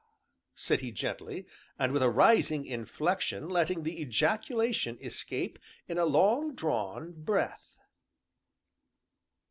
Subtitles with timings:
[0.55, 1.45] said he gently,
[1.77, 7.77] and with a rising inflection, letting the ejaculation escape in a long drawn breath.